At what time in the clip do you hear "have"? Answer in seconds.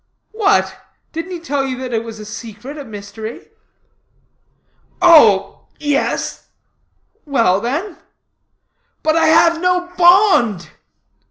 9.27-9.61